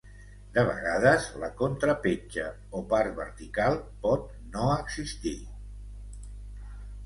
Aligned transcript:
De 0.53 0.61
vegades 0.69 1.27
la 1.43 1.49
contrapetja 1.59 2.47
o 2.81 2.83
part 2.95 3.15
vertical 3.21 3.79
pot 4.09 4.27
no 4.57 4.73
existir. 4.81 5.39